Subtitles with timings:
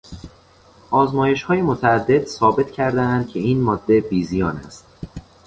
[0.91, 4.85] آزمایشهای متعدد ثابت کردهاند که این ماده بیزیان است.